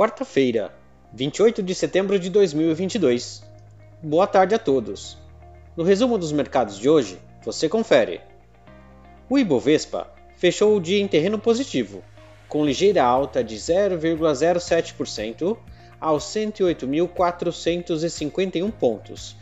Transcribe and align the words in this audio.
Quarta-feira, 0.00 0.72
28 1.12 1.62
de 1.62 1.74
setembro 1.74 2.18
de 2.18 2.30
2022. 2.30 3.42
Boa 4.02 4.26
tarde 4.26 4.54
a 4.54 4.58
todos. 4.58 5.18
No 5.76 5.84
resumo 5.84 6.16
dos 6.16 6.32
mercados 6.32 6.78
de 6.78 6.88
hoje, 6.88 7.18
você 7.44 7.68
confere. 7.68 8.22
O 9.28 9.38
Ibovespa 9.38 10.10
fechou 10.38 10.74
o 10.74 10.80
dia 10.80 10.98
em 10.98 11.06
terreno 11.06 11.38
positivo, 11.38 12.02
com 12.48 12.64
ligeira 12.64 13.04
alta 13.04 13.44
de 13.44 13.56
0,07% 13.56 15.58
aos 16.00 16.24
108.451 16.24 18.72
pontos, 18.72 19.36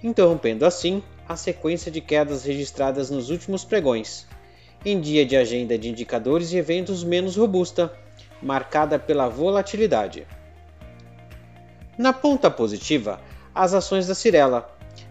interrompendo 0.00 0.64
assim 0.64 1.02
a 1.28 1.34
sequência 1.34 1.90
de 1.90 2.00
quedas 2.00 2.44
registradas 2.44 3.10
nos 3.10 3.30
últimos 3.30 3.64
pregões, 3.64 4.28
em 4.84 5.00
dia 5.00 5.26
de 5.26 5.36
agenda 5.36 5.76
de 5.76 5.88
indicadores 5.88 6.52
e 6.52 6.56
eventos 6.56 7.02
menos 7.02 7.34
robusta, 7.34 7.92
marcada 8.42 8.98
pela 8.98 9.28
volatilidade. 9.28 10.26
Na 11.96 12.12
ponta 12.12 12.50
positiva, 12.50 13.20
as 13.54 13.72
ações 13.72 14.06
da 14.06 14.14
Cirela, 14.14 14.68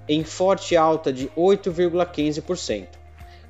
em 0.08 0.23
forte 0.23 0.76
alta 0.76 1.14
de 1.14 1.28
8,15%, 1.30 2.88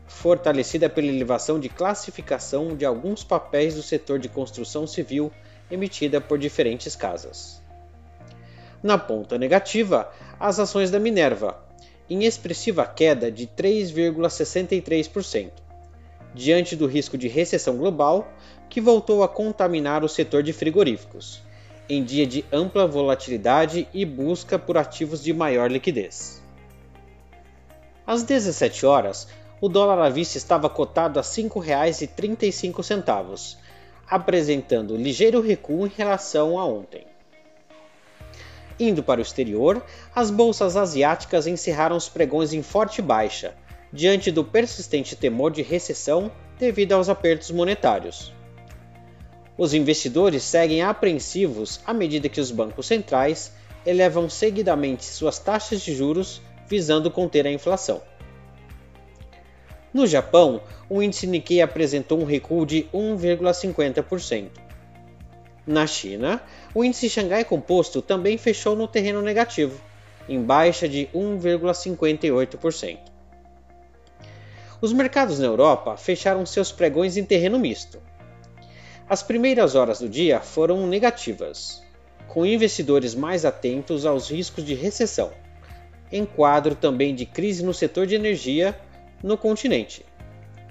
fortalecida 0.05 0.89
pela 0.89 1.07
elevação 1.07 1.59
de 1.59 1.69
classificação 1.69 2.75
de 2.75 2.85
alguns 2.85 3.23
papéis 3.23 3.75
do 3.75 3.81
setor 3.81 4.19
de 4.19 4.29
construção 4.29 4.85
civil 4.85 5.31
emitida 5.71 6.21
por 6.21 6.37
diferentes 6.37 6.95
casas. 6.95 7.61
Na 8.83 8.97
ponta 8.97 9.37
negativa, 9.37 10.11
as 10.39 10.59
ações 10.59 10.91
da 10.91 10.99
Minerva, 10.99 11.63
em 12.09 12.25
expressiva 12.25 12.85
queda 12.85 13.31
de 13.31 13.47
3,63%, 13.47 15.51
diante 16.33 16.75
do 16.75 16.87
risco 16.87 17.15
de 17.17 17.27
recessão 17.27 17.77
global 17.77 18.27
que 18.69 18.81
voltou 18.81 19.23
a 19.23 19.27
contaminar 19.27 20.03
o 20.03 20.09
setor 20.09 20.43
de 20.43 20.51
frigoríficos, 20.51 21.41
em 21.87 22.03
dia 22.03 22.25
de 22.25 22.43
ampla 22.51 22.87
volatilidade 22.87 23.87
e 23.93 24.03
busca 24.05 24.57
por 24.57 24.75
ativos 24.77 25.23
de 25.23 25.31
maior 25.33 25.71
liquidez. 25.71 26.41
Às 28.05 28.23
17 28.23 28.85
horas, 28.85 29.29
o 29.61 29.69
dólar 29.69 29.99
à 29.99 30.09
vista 30.09 30.37
estava 30.37 30.69
cotado 30.69 31.17
a 31.19 31.21
R$ 31.21 31.27
5,35, 31.27 33.55
apresentando 34.09 34.97
ligeiro 34.97 35.39
recuo 35.39 35.85
em 35.85 35.91
relação 35.95 36.59
a 36.59 36.65
ontem. 36.65 37.05
Indo 38.79 39.03
para 39.03 39.19
o 39.19 39.21
exterior, 39.21 39.83
as 40.13 40.31
bolsas 40.31 40.75
asiáticas 40.75 41.47
encerraram 41.47 41.95
os 41.95 42.09
pregões 42.09 42.51
em 42.53 42.61
forte 42.61 43.01
baixa, 43.01 43.55
diante 43.93 44.31
do 44.31 44.43
persistente 44.43 45.15
temor 45.15 45.51
de 45.51 45.61
recessão 45.61 46.31
devido 46.57 46.93
aos 46.93 47.09
apertos 47.09 47.51
monetários. 47.51 48.33
Os 49.55 49.75
investidores 49.75 50.41
seguem 50.41 50.81
apreensivos 50.81 51.79
à 51.85 51.93
medida 51.93 52.27
que 52.27 52.41
os 52.41 52.49
bancos 52.49 52.87
centrais 52.87 53.53
elevam 53.85 54.27
seguidamente 54.27 55.05
suas 55.05 55.37
taxas 55.37 55.81
de 55.81 55.93
juros 55.93 56.41
visando 56.67 57.11
conter 57.11 57.45
a 57.45 57.51
inflação. 57.51 58.01
No 59.93 60.07
Japão, 60.07 60.63
o 60.89 61.03
índice 61.03 61.27
Nikkei 61.27 61.61
apresentou 61.61 62.19
um 62.19 62.25
recuo 62.25 62.65
de 62.65 62.87
1,50%. 62.91 64.47
Na 65.67 65.85
China, 65.85 66.41
o 66.73 66.83
índice 66.83 67.07
Xangai 67.07 67.45
Composto 67.45 68.01
também 68.01 68.39
fechou 68.39 68.75
no 68.75 68.87
terreno 68.87 69.21
negativo, 69.21 69.79
em 70.27 70.41
baixa 70.41 70.89
de 70.89 71.07
1,58%. 71.13 73.12
Os 74.83 74.91
mercados 74.91 75.39
na 75.39 75.45
Europa 75.45 75.95
fecharam 75.95 76.45
seus 76.45 76.69
pregões 76.69 77.15
em 77.15 77.23
terreno 77.23 77.57
misto. 77.57 78.01
As 79.07 79.23
primeiras 79.23 79.75
horas 79.75 79.99
do 79.99 80.09
dia 80.09 80.41
foram 80.41 80.85
negativas, 80.85 81.81
com 82.27 82.45
investidores 82.45 83.15
mais 83.15 83.45
atentos 83.45 84.05
aos 84.05 84.29
riscos 84.29 84.65
de 84.65 84.73
recessão, 84.73 85.31
em 86.11 86.25
quadro 86.25 86.75
também 86.75 87.15
de 87.15 87.25
crise 87.25 87.63
no 87.63 87.73
setor 87.73 88.05
de 88.05 88.15
energia 88.15 88.77
no 89.23 89.37
continente. 89.37 90.05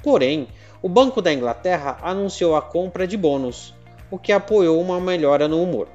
Porém, 0.03 0.47
o 0.83 0.91
Banco 0.91 1.23
da 1.23 1.33
Inglaterra 1.33 1.97
anunciou 2.03 2.55
a 2.55 2.61
compra 2.61 3.07
de 3.07 3.17
bônus, 3.17 3.75
o 4.11 4.19
que 4.19 4.31
apoiou 4.31 4.79
uma 4.79 5.01
melhora 5.01 5.49
no 5.49 5.63
humor. 5.63 5.89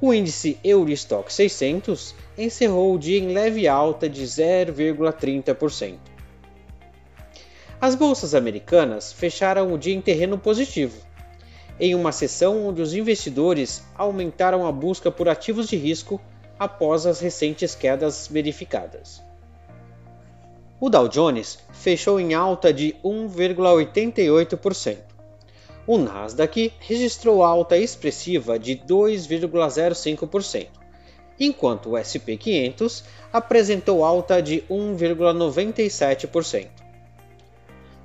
O 0.00 0.14
índice 0.14 0.58
Eurostock 0.64 1.30
600 1.30 2.14
encerrou 2.38 2.94
o 2.94 2.98
dia 2.98 3.18
em 3.18 3.34
leve 3.34 3.68
alta 3.68 4.08
de 4.08 4.24
0,30%. 4.24 6.11
As 7.82 7.94
bolsas 7.96 8.32
americanas 8.32 9.12
fecharam 9.12 9.72
o 9.72 9.76
dia 9.76 9.92
em 9.92 10.00
terreno 10.00 10.38
positivo, 10.38 10.96
em 11.80 11.96
uma 11.96 12.12
sessão 12.12 12.68
onde 12.68 12.80
os 12.80 12.94
investidores 12.94 13.82
aumentaram 13.96 14.64
a 14.64 14.70
busca 14.70 15.10
por 15.10 15.28
ativos 15.28 15.66
de 15.66 15.74
risco 15.74 16.20
após 16.56 17.06
as 17.06 17.18
recentes 17.18 17.74
quedas 17.74 18.28
verificadas. 18.30 19.20
O 20.78 20.88
Dow 20.88 21.08
Jones 21.08 21.58
fechou 21.72 22.20
em 22.20 22.34
alta 22.34 22.72
de 22.72 22.94
1,88%. 23.04 24.98
O 25.84 25.98
Nasdaq 25.98 26.72
registrou 26.78 27.42
alta 27.42 27.76
expressiva 27.76 28.60
de 28.60 28.76
2,05%, 28.76 30.68
enquanto 31.40 31.90
o 31.90 31.98
SP 31.98 32.38
500 32.38 33.02
apresentou 33.32 34.04
alta 34.04 34.40
de 34.40 34.62
1,97%. 34.70 36.81